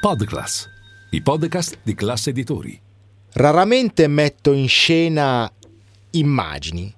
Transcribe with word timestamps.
Podclass, 0.00 0.68
i 1.10 1.20
podcast 1.22 1.78
di 1.82 1.92
classe 1.92 2.30
editori. 2.30 2.80
Raramente 3.32 4.06
metto 4.06 4.52
in 4.52 4.68
scena 4.68 5.52
immagini. 6.10 6.94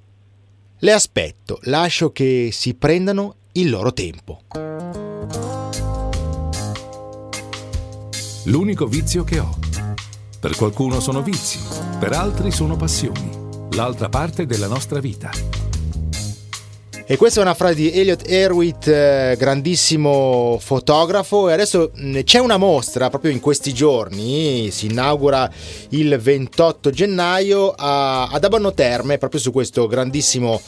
Le 0.81 0.93
aspetto, 0.93 1.61
lascio 1.63 2.13
che 2.13 2.51
si 2.53 2.75
prendano 2.75 3.37
il 3.53 3.71
loro 3.71 3.95
tempo. 3.95 4.43
L'unico 8.45 8.87
vizio 8.87 9.25
che 9.25 9.39
ho. 9.39 9.59
Per 10.39 10.55
qualcuno 10.55 11.01
sono 11.01 11.23
vizi, 11.23 11.59
per 11.99 12.13
altri 12.13 12.51
sono 12.51 12.77
passioni. 12.77 13.31
L'altra 13.71 14.11
parte 14.11 14.45
della 14.45 14.69
nostra 14.69 15.01
vita. 15.01 15.60
E 17.11 17.17
questa 17.17 17.41
è 17.41 17.43
una 17.43 17.55
frase 17.55 17.75
di 17.75 17.91
Elliot 17.91 18.23
Erwitt, 18.31 18.87
eh, 18.87 19.35
grandissimo 19.37 20.59
fotografo. 20.61 21.49
E 21.49 21.53
adesso 21.53 21.91
c'è 22.23 22.39
una 22.39 22.57
mostra 22.57 23.09
proprio 23.09 23.33
in 23.33 23.41
questi 23.41 23.75
giorni, 23.75 24.71
si 24.71 24.87
inaugura 24.87 25.51
il 25.89 26.17
28 26.17 26.91
gennaio 26.91 27.75
a, 27.77 28.29
ad 28.29 28.45
Abano 28.45 28.73
Terme, 28.75 29.19
proprio 29.19 29.41
su 29.41 29.51
questo 29.51 29.89
grandissimo 29.89 30.61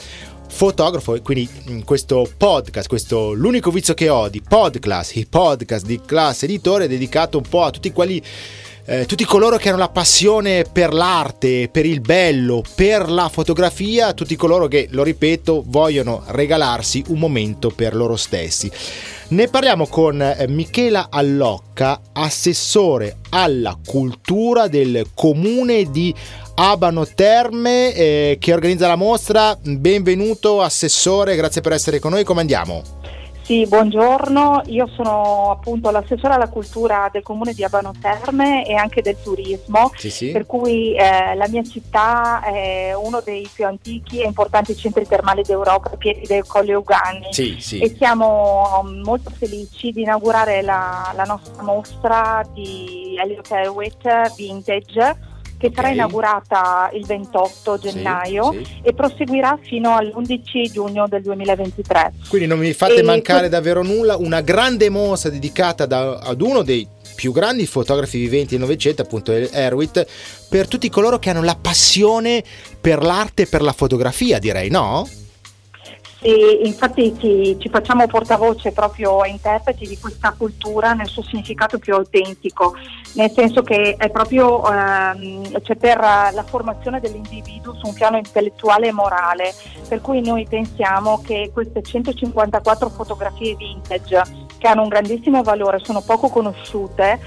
fotografo 0.48 1.14
e 1.14 1.22
quindi 1.22 1.48
in 1.68 1.84
questo 1.84 2.28
podcast, 2.36 2.88
questo 2.88 3.32
l'unico 3.32 3.70
vizio 3.70 3.94
che 3.94 4.08
ho 4.08 4.28
di 4.28 4.42
podcast, 4.42 5.14
i 5.14 5.26
podcast 5.26 5.86
di 5.86 6.00
classe 6.04 6.46
editore 6.46 6.88
dedicato 6.88 7.38
un 7.38 7.44
po' 7.48 7.62
a 7.62 7.70
tutti 7.70 7.92
quelli 7.92 8.20
eh, 8.84 9.06
tutti 9.06 9.24
coloro 9.24 9.56
che 9.56 9.68
hanno 9.68 9.78
la 9.78 9.88
passione 9.88 10.64
per 10.70 10.92
l'arte, 10.92 11.68
per 11.70 11.86
il 11.86 12.00
bello, 12.00 12.62
per 12.74 13.08
la 13.08 13.28
fotografia, 13.28 14.12
tutti 14.12 14.36
coloro 14.36 14.66
che, 14.66 14.88
lo 14.90 15.02
ripeto, 15.02 15.62
vogliono 15.66 16.24
regalarsi 16.26 17.04
un 17.08 17.18
momento 17.18 17.70
per 17.70 17.94
loro 17.94 18.16
stessi. 18.16 18.70
Ne 19.28 19.48
parliamo 19.48 19.86
con 19.86 20.20
eh, 20.20 20.46
Michela 20.48 21.08
Allocca, 21.10 22.00
assessore 22.12 23.18
alla 23.30 23.78
cultura 23.84 24.68
del 24.68 25.06
comune 25.14 25.90
di 25.90 26.14
Abano 26.54 27.06
Terme 27.06 27.94
eh, 27.94 28.36
che 28.38 28.52
organizza 28.52 28.88
la 28.88 28.96
mostra. 28.96 29.56
Benvenuto 29.62 30.60
assessore, 30.60 31.36
grazie 31.36 31.60
per 31.60 31.72
essere 31.72 31.98
con 31.98 32.10
noi, 32.10 32.24
come 32.24 32.40
andiamo? 32.40 33.00
Sì, 33.42 33.66
buongiorno, 33.66 34.62
io 34.66 34.86
sono 34.94 35.50
appunto 35.50 35.90
l'assessore 35.90 36.34
alla 36.34 36.48
cultura 36.48 37.08
del 37.12 37.22
comune 37.22 37.52
di 37.52 37.64
Abano 37.64 37.92
Terme 38.00 38.64
e 38.64 38.74
anche 38.74 39.02
del 39.02 39.16
turismo, 39.20 39.90
sì, 39.96 40.10
sì. 40.10 40.30
per 40.30 40.46
cui 40.46 40.94
eh, 40.94 41.34
la 41.34 41.48
mia 41.48 41.64
città 41.64 42.40
è 42.42 42.94
uno 42.94 43.20
dei 43.20 43.48
più 43.52 43.66
antichi 43.66 44.20
e 44.20 44.26
importanti 44.26 44.76
centri 44.76 45.06
termali 45.08 45.42
d'Europa, 45.42 45.90
piedi 45.96 46.24
del 46.26 46.46
Colle 46.46 46.74
Ugani. 46.74 47.32
Sì, 47.32 47.80
e 47.80 47.94
siamo 47.96 48.80
um, 48.80 49.00
molto 49.02 49.30
felici 49.30 49.90
di 49.90 50.02
inaugurare 50.02 50.62
la, 50.62 51.12
la 51.16 51.24
nostra 51.24 51.62
mostra 51.64 52.46
di 52.54 53.16
Elliot 53.20 53.50
Hewitt 53.50 54.34
Vintage 54.36 55.30
che 55.62 55.68
okay. 55.68 55.72
sarà 55.74 55.88
inaugurata 55.90 56.90
il 56.92 57.06
28 57.06 57.78
gennaio 57.78 58.50
sì, 58.50 58.64
sì. 58.64 58.80
e 58.82 58.92
proseguirà 58.94 59.56
fino 59.62 59.94
all'11 59.94 60.72
giugno 60.72 61.06
del 61.06 61.22
2023. 61.22 62.12
Quindi 62.28 62.48
non 62.48 62.58
mi 62.58 62.72
fate 62.72 62.96
e 62.96 63.02
mancare 63.02 63.42
que- 63.42 63.48
davvero 63.50 63.84
nulla, 63.84 64.16
una 64.16 64.40
grande 64.40 64.90
mostra 64.90 65.30
dedicata 65.30 65.86
da, 65.86 66.18
ad 66.18 66.40
uno 66.40 66.62
dei 66.62 66.86
più 67.14 67.30
grandi 67.30 67.66
fotografi 67.66 68.18
viventi 68.18 68.56
del 68.56 68.60
Novecento, 68.60 69.02
appunto 69.02 69.30
Erwitt, 69.30 70.04
per 70.48 70.66
tutti 70.66 70.88
coloro 70.88 71.20
che 71.20 71.30
hanno 71.30 71.42
la 71.42 71.56
passione 71.60 72.42
per 72.80 73.02
l'arte 73.04 73.42
e 73.42 73.46
per 73.46 73.62
la 73.62 73.72
fotografia, 73.72 74.40
direi, 74.40 74.68
no? 74.68 75.06
E 76.24 76.60
infatti 76.62 77.12
ci, 77.18 77.56
ci, 77.58 77.68
facciamo 77.68 78.06
portavoce 78.06 78.70
proprio 78.70 79.24
interpreti 79.24 79.88
di 79.88 79.98
questa 79.98 80.32
cultura 80.38 80.92
nel 80.92 81.08
suo 81.08 81.24
significato 81.24 81.78
più 81.78 81.94
autentico, 81.94 82.76
nel 83.14 83.32
senso 83.32 83.62
che 83.62 83.96
è 83.98 84.08
proprio 84.08 84.64
ehm, 84.64 85.60
cioè 85.62 85.74
per 85.74 85.98
la 85.98 86.44
formazione 86.46 87.00
dell'individuo 87.00 87.74
su 87.74 87.88
un 87.88 87.94
piano 87.94 88.18
intellettuale 88.18 88.86
e 88.86 88.92
morale, 88.92 89.52
per 89.88 90.00
cui 90.00 90.20
noi 90.20 90.46
pensiamo 90.48 91.20
che 91.26 91.50
queste 91.52 91.82
154 91.82 92.88
fotografie 92.88 93.56
vintage 93.56 94.22
che 94.58 94.68
hanno 94.68 94.82
un 94.82 94.88
grandissimo 94.88 95.42
valore, 95.42 95.80
sono 95.82 96.02
poco 96.02 96.28
conosciute, 96.28 97.18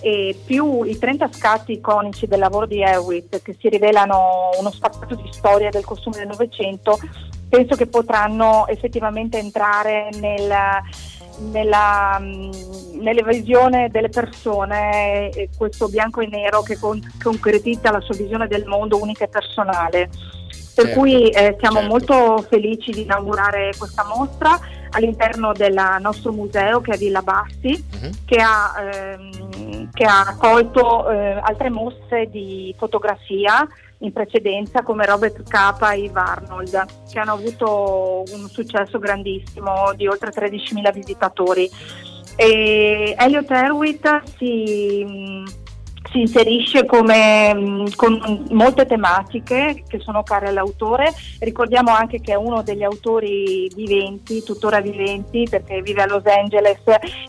e 0.00 0.36
più 0.44 0.82
i 0.82 0.98
30 0.98 1.28
scatti 1.30 1.72
iconici 1.72 2.26
del 2.26 2.38
lavoro 2.38 2.66
di 2.66 2.80
Hewitt 2.80 3.42
che 3.42 3.54
si 3.60 3.68
rivelano 3.68 4.50
uno 4.58 4.70
spazio 4.70 5.14
di 5.14 5.28
storia 5.30 5.70
del 5.70 5.84
costume 5.84 6.16
del 6.16 6.26
Novecento 6.26 6.98
penso 7.50 7.74
che 7.74 7.86
potranno 7.86 8.66
effettivamente 8.68 9.38
entrare 9.38 10.08
nel, 10.20 10.50
nella, 11.50 12.18
mm, 12.18 12.50
nella, 13.00 13.22
visione 13.22 13.88
delle 13.90 14.08
persone 14.08 15.30
questo 15.58 15.88
bianco 15.88 16.20
e 16.20 16.28
nero 16.28 16.62
che 16.62 16.78
con, 16.78 17.00
concretizza 17.22 17.90
la 17.90 18.00
sua 18.00 18.14
visione 18.14 18.46
del 18.46 18.64
mondo 18.64 18.98
unica 18.98 19.24
e 19.24 19.28
personale. 19.28 20.08
Per 20.72 20.84
certo, 20.86 21.00
cui 21.00 21.28
eh, 21.28 21.56
siamo 21.58 21.80
certo. 21.80 21.88
molto 21.88 22.46
felici 22.48 22.92
di 22.92 23.02
inaugurare 23.02 23.72
questa 23.76 24.04
mostra 24.04 24.58
all'interno 24.90 25.52
del 25.52 25.78
nostro 26.00 26.32
museo 26.32 26.80
che 26.80 26.92
è 26.92 26.98
Villa 26.98 27.22
Bassi, 27.22 27.68
uh-huh. 27.68 28.10
che, 28.24 28.40
ha, 28.40 28.74
ehm, 28.80 29.90
che, 29.92 30.04
ha, 30.04 30.20
accolto 30.20 31.08
eh, 31.10 31.40
altre 31.42 31.70
mostre 31.70 32.28
di 32.28 32.74
fotografia 32.78 33.66
in 33.98 34.12
precedenza 34.12 34.82
come 34.82 35.04
Robert 35.04 35.42
Capa 35.48 35.92
e 35.92 36.00
Yves 36.00 36.16
Arnold, 36.16 36.86
che 37.10 37.18
hanno 37.18 37.32
avuto 37.32 38.24
un 38.32 38.48
successo 38.48 38.98
grandissimo 38.98 39.92
di 39.94 40.06
oltre 40.06 40.30
13.000 40.30 40.92
visitatori. 40.92 41.70
E 42.36 43.14
Elliot 43.18 43.50
Erwitt 43.50 44.22
si 44.38 45.04
si 46.10 46.20
inserisce 46.20 46.84
come, 46.86 47.84
con 47.96 48.44
molte 48.50 48.86
tematiche 48.86 49.84
che 49.86 50.00
sono 50.00 50.22
care 50.22 50.48
all'autore. 50.48 51.12
Ricordiamo 51.38 51.90
anche 51.90 52.20
che 52.20 52.32
è 52.32 52.36
uno 52.36 52.62
degli 52.62 52.82
autori 52.82 53.70
viventi, 53.74 54.42
tuttora 54.42 54.80
viventi, 54.80 55.46
perché 55.48 55.82
vive 55.82 56.02
a 56.02 56.06
Los 56.06 56.24
Angeles, 56.26 56.80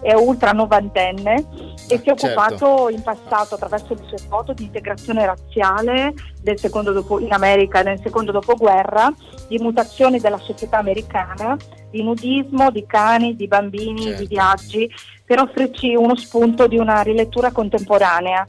è 0.02 0.14
ultra 0.14 0.52
novantenne 0.52 1.46
e 1.88 1.98
si 1.98 2.10
è 2.10 2.16
certo. 2.16 2.26
occupato 2.26 2.56
certo. 2.56 2.90
in 2.90 3.02
passato 3.04 3.56
attraverso 3.56 3.94
le 3.94 4.04
sue 4.08 4.18
foto 4.18 4.54
di 4.54 4.64
integrazione 4.64 5.26
razziale 5.26 6.14
dopo, 6.42 7.20
in 7.20 7.32
America 7.34 7.82
nel 7.82 8.00
secondo 8.02 8.32
dopoguerra, 8.32 9.14
di 9.48 9.60
mutazioni 9.60 10.20
della 10.20 10.40
società 10.40 10.80
americana, 10.80 11.58
di 11.90 12.04
nudismo, 12.04 12.72
di 12.72 12.86
cani, 12.88 13.36
di 13.36 13.48
bambini, 13.48 14.04
certo. 14.04 14.22
di 14.22 14.28
viaggi 14.28 14.90
per 15.32 15.40
offrirci 15.40 15.96
uno 15.96 16.16
spunto 16.16 16.68
di 16.68 16.78
una 16.78 17.02
rilettura 17.04 17.52
contemporanea. 17.52 18.46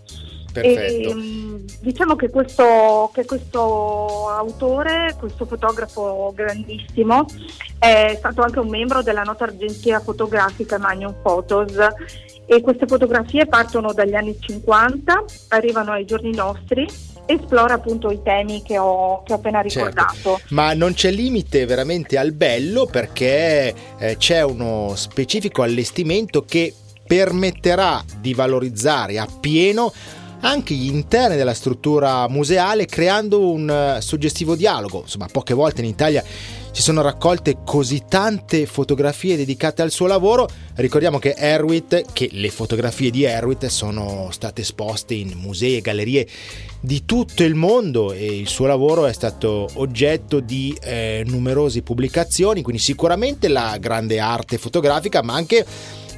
Perfetto. 0.53 1.09
E, 1.09 1.15
mm, 1.15 1.57
diciamo 1.81 2.17
che 2.17 2.31
questo, 2.31 3.11
che 3.15 3.25
questo, 3.25 4.29
autore, 4.29 5.17
questo 5.19 5.47
fotografo 5.47 6.33
grandissimo, 6.35 7.27
è 7.79 8.15
stato 8.19 8.43
anche 8.43 8.59
un 8.59 8.69
membro 8.69 9.03
della 9.03 9.23
nota 9.23 9.45
agenzia 9.45 10.01
fotografica 10.01 10.79
Magnum 10.79 11.15
Photos 11.23 11.73
e 12.47 12.61
queste 12.61 12.87
fotografie 12.87 13.47
partono 13.47 13.93
dagli 13.93 14.15
anni 14.15 14.37
50, 14.39 15.25
arrivano 15.49 15.93
ai 15.93 16.05
giorni 16.05 16.35
nostri 16.35 16.87
esplora 17.27 17.75
appunto 17.75 18.11
i 18.11 18.21
temi 18.23 18.63
che 18.63 18.79
ho, 18.79 19.23
che 19.23 19.33
ho 19.33 19.37
appena 19.37 19.63
certo. 19.63 19.79
ricordato. 19.79 20.15
Certo. 20.15 20.41
Ma 20.49 20.75
non 20.75 20.93
c'è 20.93 21.11
limite 21.11 21.65
veramente 21.67 22.19
al 22.19 22.33
bello 22.33 22.87
perché 22.87 23.75
eh, 23.99 24.17
c'è 24.17 24.43
uno 24.43 24.93
specifico 24.97 25.63
allestimento 25.63 26.45
che 26.45 26.75
permetterà 27.07 28.03
di 28.19 28.35
valorizzare 28.35 29.19
appieno 29.19 29.93
anche 30.43 30.75
gli 30.75 30.89
interni 30.89 31.37
della 31.37 31.55
struttura 31.55 32.29
museale 32.29 32.87
creando 32.87 33.51
un 33.51 33.69
eh, 33.69 34.01
suggestivo 34.01 34.55
dialogo. 34.55 35.01
Insomma, 35.01 35.27
poche 35.31 35.55
volte 35.55 35.81
in 35.83 35.89
Italia 35.89 36.23
si 36.73 36.81
sono 36.81 37.03
raccolte 37.03 37.59
così 37.65 38.05
tante 38.09 38.65
fotografie 38.67 39.37
dedicate 39.37 39.83
al 39.83 39.91
suo 39.91 40.07
lavoro. 40.07 40.49
Ricordiamo 40.77 41.19
che 41.19 41.35
Erwitt, 41.37 42.13
che 42.13 42.29
le 42.33 42.51
fotografie 42.51 43.11
di 43.11 43.25
Erwitt 43.25 43.67
sono 43.67 44.29
state 44.31 44.63
esposte 44.63 45.15
in 45.15 45.33
musei 45.37 45.77
e 45.77 45.81
gallerie 45.81 46.27
di 46.81 47.05
tutto 47.05 47.45
il 47.45 47.55
mondo 47.55 48.13
e 48.13 48.25
il 48.25 48.49
suo 48.49 48.67
lavoro 48.67 49.07
è 49.07 49.13
stato 49.13 49.69
oggetto 49.75 50.41
di 50.41 50.77
eh, 50.83 51.23
numerose 51.27 51.83
pubblicazioni, 51.83 52.63
quindi 52.63 52.83
sicuramente 52.83 53.49
la 53.49 53.77
grande 53.79 54.19
arte 54.19 54.59
fotografica, 54.59 55.23
ma 55.23 55.35
anche 55.35 55.65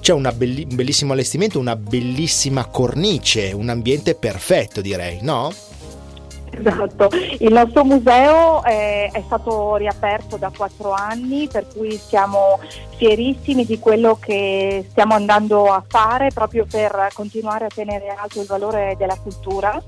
c'è 0.04 0.12
belli- 0.32 0.66
un 0.68 0.76
bellissimo 0.76 1.14
allestimento, 1.14 1.58
una 1.58 1.76
bellissima 1.76 2.66
cornice, 2.66 3.52
un 3.52 3.70
ambiente 3.70 4.14
perfetto 4.14 4.82
direi, 4.82 5.20
no? 5.22 5.50
Esatto, 6.50 7.08
il 7.38 7.50
nostro 7.50 7.86
museo 7.86 8.62
è, 8.62 9.08
è, 9.10 9.22
stato 9.24 9.76
riaperto 9.76 10.36
da 10.36 10.52
quattro 10.54 10.92
anni, 10.92 11.48
per 11.50 11.66
cui 11.74 11.96
siamo 11.96 12.60
fierissimi 12.98 13.64
di 13.64 13.78
quello 13.78 14.18
che 14.20 14.84
stiamo 14.90 15.14
andando 15.14 15.72
a 15.72 15.82
fare 15.88 16.28
proprio 16.34 16.66
per 16.70 17.08
continuare 17.14 17.64
a 17.64 17.70
tenere 17.74 18.08
alto 18.08 18.42
il 18.42 18.46
valore 18.46 18.96
della 18.98 19.16
cultura 19.16 19.82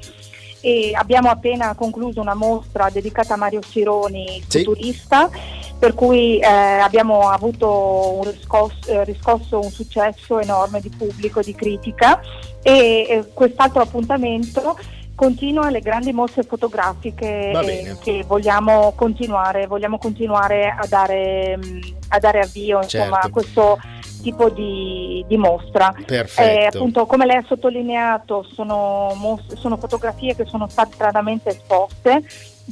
e 0.60 0.92
abbiamo 0.94 1.28
appena 1.28 1.74
concluso 1.74 2.20
una 2.20 2.34
mostra 2.34 2.88
dedicata 2.90 3.34
a 3.34 3.36
Mario 3.36 3.60
Cironi, 3.60 4.42
sì. 4.48 4.64
futurista, 4.64 5.30
per 5.78 5.94
cui 5.94 6.38
eh, 6.38 6.46
abbiamo 6.46 7.28
avuto 7.28 8.18
un 8.18 8.24
riscosso, 8.24 8.90
eh, 8.90 9.04
riscosso, 9.04 9.60
un 9.60 9.70
successo 9.70 10.38
enorme 10.40 10.80
di 10.80 10.88
pubblico, 10.90 11.40
di 11.40 11.54
critica 11.54 12.20
e, 12.62 13.06
e 13.08 13.24
quest'altro 13.32 13.82
appuntamento 13.82 14.76
continua 15.16 15.70
le 15.70 15.80
grandi 15.80 16.12
mostre 16.12 16.42
fotografiche 16.42 17.50
eh, 17.50 17.96
che 18.00 18.24
vogliamo 18.26 18.92
continuare, 18.94 19.66
vogliamo 19.66 19.98
continuare 19.98 20.68
a 20.68 20.86
dare, 20.86 21.56
mm, 21.56 21.80
a 22.08 22.18
dare 22.18 22.40
avvio 22.40 22.82
insomma, 22.82 23.04
certo. 23.04 23.26
a 23.26 23.30
questo 23.30 23.78
tipo 24.22 24.50
di, 24.50 25.24
di 25.26 25.36
mostra. 25.36 25.92
Eh, 26.06 26.66
appunto, 26.66 27.06
come 27.06 27.26
lei 27.26 27.36
ha 27.36 27.44
sottolineato, 27.46 28.44
sono, 28.52 29.12
mos- 29.14 29.54
sono 29.54 29.76
fotografie 29.76 30.36
che 30.36 30.44
sono 30.44 30.68
state 30.68 30.96
raramente 30.98 31.50
esposte, 31.50 32.22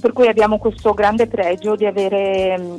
per 0.00 0.12
cui 0.12 0.29
abbiamo 0.29 0.58
questo 0.58 0.93
grande 0.93 1.26
pregio 1.26 1.76
di 1.76 1.87
avere 1.87 2.75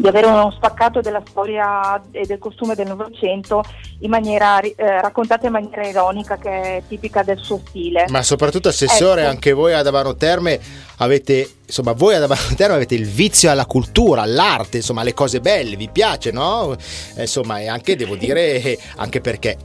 di 0.00 0.08
avere 0.08 0.26
uno 0.26 0.50
spaccato 0.50 1.00
della 1.00 1.22
storia 1.28 2.00
e 2.10 2.24
del 2.24 2.38
costume 2.38 2.74
del 2.74 2.86
Novecento 2.86 3.62
in 4.00 4.08
maniera, 4.08 4.58
eh, 4.60 4.74
raccontata 5.00 5.46
in 5.46 5.52
maniera 5.52 5.86
ironica 5.86 6.38
che 6.38 6.50
è 6.50 6.82
tipica 6.88 7.22
del 7.22 7.38
suo 7.38 7.60
stile. 7.66 8.06
Ma 8.08 8.22
soprattutto 8.22 8.68
assessore, 8.68 9.22
ecco. 9.22 9.30
anche 9.30 9.52
voi 9.52 9.74
ad 9.74 9.86
Avano 9.86 10.14
Terme 10.14 10.58
avete, 10.96 11.48
insomma, 11.66 11.92
voi 11.92 12.14
ad 12.14 12.22
Avano 12.22 12.54
Terme 12.56 12.76
avete 12.76 12.94
il 12.94 13.06
vizio 13.06 13.50
alla 13.50 13.66
cultura, 13.66 14.22
all'arte, 14.22 14.78
insomma, 14.78 15.02
alle 15.02 15.14
cose 15.14 15.40
belle, 15.40 15.76
vi 15.76 15.90
piace, 15.90 16.30
no? 16.30 16.74
Eh, 17.16 17.22
insomma, 17.22 17.60
e 17.60 17.68
anche 17.68 17.94
devo 17.94 18.16
dire 18.16 18.78
anche 18.96 19.20
perché 19.20 19.56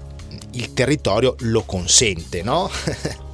il 0.52 0.74
territorio 0.74 1.36
lo 1.40 1.64
consente, 1.64 2.44
no? 2.44 2.70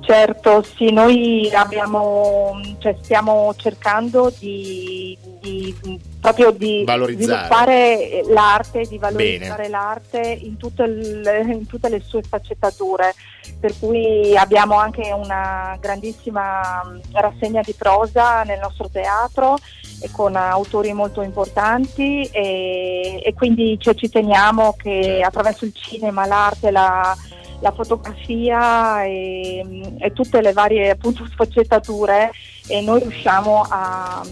Certo, 0.00 0.62
sì, 0.62 0.90
noi 0.92 1.50
abbiamo, 1.52 2.58
cioè 2.78 2.96
stiamo 3.02 3.54
cercando 3.56 4.32
di, 4.38 5.16
di 5.40 5.74
proprio 6.20 6.50
di 6.50 6.84
sviluppare 6.86 8.22
l'arte, 8.28 8.86
di 8.88 8.98
valorizzare 8.98 9.62
Bene. 9.62 9.68
l'arte 9.68 10.20
in 10.20 10.56
tutte, 10.56 10.86
le, 10.86 11.42
in 11.42 11.66
tutte, 11.66 11.88
le, 11.88 12.00
sue 12.00 12.22
sfaccettature. 12.22 13.14
Per 13.60 13.78
cui 13.78 14.36
abbiamo 14.36 14.76
anche 14.76 15.12
una 15.12 15.76
grandissima 15.78 16.82
rassegna 17.12 17.60
di 17.62 17.74
prosa 17.74 18.42
nel 18.42 18.58
nostro 18.58 18.88
teatro 18.88 19.58
e 20.02 20.10
con 20.10 20.34
autori 20.34 20.94
molto 20.94 21.20
importanti 21.20 22.22
e, 22.24 23.20
e 23.22 23.34
quindi 23.34 23.78
cioè, 23.78 23.94
ci 23.94 24.08
teniamo 24.08 24.74
che 24.78 25.02
certo. 25.02 25.26
attraverso 25.26 25.64
il 25.66 25.74
cinema, 25.74 26.26
l'arte, 26.26 26.70
la 26.70 27.14
la 27.60 27.72
fotografia 27.72 29.04
e, 29.04 29.96
e 29.98 30.12
tutte 30.12 30.40
le 30.40 30.52
varie 30.52 30.90
appunto, 30.90 31.26
sfaccettature 31.30 32.30
e 32.66 32.80
noi 32.80 33.00
riusciamo 33.00 33.64
a, 33.68 34.22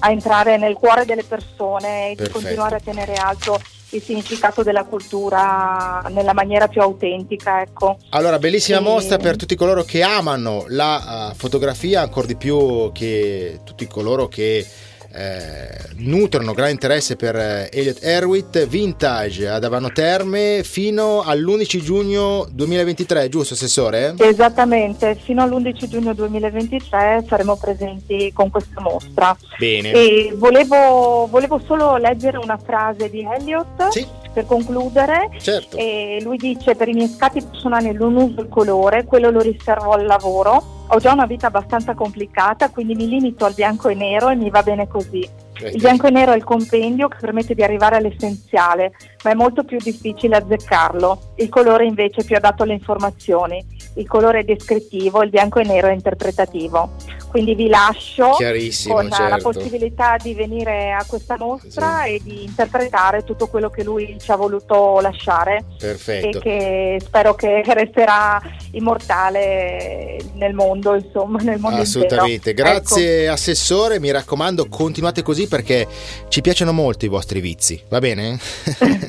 a, 0.00 0.10
entrare 0.10 0.56
nel 0.56 0.74
cuore 0.74 1.04
delle 1.04 1.24
persone 1.24 2.12
e 2.12 2.28
continuare 2.30 2.76
a 2.76 2.80
tenere 2.80 3.14
alto 3.14 3.60
il 3.90 4.02
significato 4.02 4.62
della 4.62 4.84
cultura 4.84 6.04
nella 6.10 6.34
maniera 6.34 6.66
più 6.66 6.80
autentica. 6.80 7.62
Ecco. 7.62 7.98
Allora, 8.10 8.38
bellissima 8.38 8.78
e... 8.78 8.82
mostra 8.82 9.16
per 9.16 9.36
tutti 9.36 9.54
coloro 9.54 9.84
che 9.84 10.02
amano 10.02 10.64
la 10.68 11.30
uh, 11.30 11.34
fotografia, 11.34 12.02
ancora 12.02 12.26
di 12.26 12.36
più 12.36 12.90
che 12.92 13.60
tutti 13.64 13.86
coloro 13.86 14.26
che 14.26 14.66
eh, 15.12 15.68
nutrono 15.96 16.52
grande 16.52 16.72
interesse 16.72 17.16
per 17.16 17.36
eh, 17.36 17.68
Elliot 17.72 17.98
Erwitt 18.02 18.66
Vintage 18.66 19.48
ad 19.48 19.64
Avano 19.64 19.90
Terme 19.92 20.62
fino 20.62 21.22
all'11 21.22 21.82
giugno 21.82 22.46
2023, 22.50 23.28
giusto 23.28 23.54
Assessore? 23.54 24.14
Esattamente, 24.18 25.14
fino 25.14 25.42
all'11 25.42 25.88
giugno 25.88 26.14
2023 26.14 27.24
saremo 27.28 27.56
presenti 27.56 28.32
con 28.32 28.50
questa 28.50 28.80
mostra. 28.80 29.36
Bene. 29.58 29.92
E 29.92 30.32
volevo, 30.36 31.26
volevo 31.30 31.60
solo 31.64 31.96
leggere 31.96 32.38
una 32.38 32.58
frase 32.58 33.08
di 33.10 33.20
Elliot. 33.20 33.88
Sì 33.90 34.24
per 34.36 34.44
concludere, 34.44 35.30
certo. 35.38 35.78
lui 36.20 36.36
dice 36.36 36.74
per 36.74 36.88
i 36.88 36.92
miei 36.92 37.08
scatti 37.08 37.42
personali 37.42 37.90
non 37.92 38.16
uso 38.16 38.42
il 38.42 38.48
colore, 38.50 39.04
quello 39.04 39.30
lo 39.30 39.40
riservo 39.40 39.92
al 39.92 40.04
lavoro 40.04 40.75
ho 40.88 40.98
già 40.98 41.12
una 41.12 41.26
vita 41.26 41.48
abbastanza 41.48 41.94
complicata, 41.94 42.70
quindi 42.70 42.94
mi 42.94 43.08
limito 43.08 43.44
al 43.44 43.54
bianco 43.54 43.88
e 43.88 43.94
nero 43.94 44.28
e 44.28 44.36
mi 44.36 44.50
va 44.50 44.62
bene 44.62 44.86
così. 44.86 45.28
Il 45.58 45.80
bianco 45.80 46.06
e 46.06 46.10
nero 46.10 46.32
è 46.32 46.36
il 46.36 46.44
compendio 46.44 47.08
che 47.08 47.16
permette 47.18 47.54
di 47.54 47.62
arrivare 47.62 47.96
all'essenziale, 47.96 48.92
ma 49.24 49.30
è 49.30 49.34
molto 49.34 49.64
più 49.64 49.78
difficile 49.78 50.36
azzeccarlo. 50.36 51.32
Il 51.36 51.48
colore 51.48 51.86
invece 51.86 52.20
è 52.20 52.24
più 52.24 52.36
adatto 52.36 52.62
alle 52.62 52.74
informazioni. 52.74 53.64
Il 53.94 54.06
colore 54.06 54.40
è 54.40 54.44
descrittivo, 54.44 55.22
il 55.22 55.30
bianco 55.30 55.58
e 55.58 55.64
nero 55.64 55.88
è 55.88 55.92
interpretativo. 55.92 56.90
Quindi 57.28 57.54
vi 57.54 57.68
lascio 57.68 58.30
con 58.30 59.10
certo. 59.10 59.28
la 59.28 59.38
possibilità 59.42 60.16
di 60.20 60.34
venire 60.34 60.92
a 60.92 61.04
questa 61.06 61.36
mostra 61.38 62.02
sì. 62.04 62.14
e 62.14 62.20
di 62.22 62.44
interpretare 62.44 63.24
tutto 63.24 63.46
quello 63.48 63.68
che 63.68 63.84
lui 63.84 64.16
ci 64.20 64.30
ha 64.30 64.36
voluto 64.36 65.00
lasciare. 65.00 65.64
Perfetto. 65.78 66.38
E 66.38 66.40
che 66.40 67.00
spero 67.04 67.34
che 67.34 67.62
resterà 67.66 68.40
immortale 68.72 70.18
nel 70.34 70.54
mondo, 70.54 70.94
insomma, 70.94 71.38
nel 71.42 71.58
mondo 71.58 71.80
Assolutamente. 71.80 72.50
Intero. 72.50 72.70
Grazie 72.70 73.24
ecco. 73.24 73.32
Assessore, 73.32 74.00
mi 74.00 74.10
raccomando, 74.10 74.66
continuate 74.68 75.22
così 75.22 75.46
perché 75.48 75.86
ci 76.28 76.40
piacciono 76.40 76.72
molto 76.72 77.04
i 77.04 77.08
vostri 77.08 77.40
vizi, 77.40 77.82
va 77.88 77.98
bene? 77.98 78.38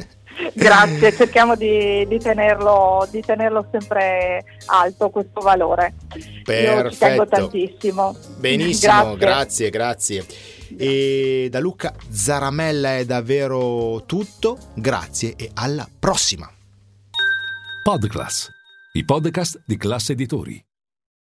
Grazie, 0.58 1.14
cerchiamo 1.16 1.56
di, 1.56 2.06
di, 2.08 2.18
tenerlo, 2.18 3.08
di, 3.12 3.22
tenerlo, 3.22 3.68
sempre 3.72 4.44
alto 4.66 5.10
questo 5.10 5.40
valore. 5.40 5.94
Perfetto. 6.44 6.52
Io 6.52 6.90
ci 6.90 6.98
tengo 6.98 7.26
tantissimo. 7.28 8.16
Benissimo, 8.38 9.16
grazie, 9.16 9.70
grazie. 9.70 10.20
grazie. 10.20 10.26
E 10.78 11.48
da 11.50 11.60
Luca 11.60 11.94
Zaramella 12.10 12.98
è 12.98 13.06
davvero 13.06 14.04
tutto, 14.06 14.58
grazie 14.74 15.36
e 15.38 15.52
alla 15.54 15.88
prossima. 16.00 16.52
Podclass, 17.84 18.50
i 18.94 19.06
podcast 19.06 19.62
di 19.66 19.78
classe 19.78 20.12
editori. 20.14 20.67